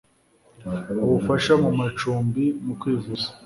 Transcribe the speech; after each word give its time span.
ubufasha 1.05 1.53
mu 1.63 1.71
macumbi 1.79 2.43
mu 2.65 2.73
kwivuza 2.79 3.27